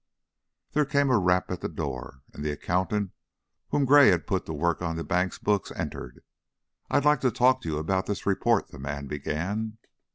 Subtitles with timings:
[0.71, 3.11] There came a rap at the door, and the accountant
[3.67, 6.23] whom Gray had put to work upon the bank's books entered.
[6.89, 9.77] "I'd like to talk to you about this report," the man began.